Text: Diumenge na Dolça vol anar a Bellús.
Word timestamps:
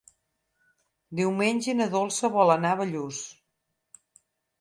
Diumenge 1.19 1.75
na 1.81 1.87
Dolça 1.91 2.31
vol 2.37 2.53
anar 2.53 2.71
a 2.77 2.79
Bellús. 2.81 3.21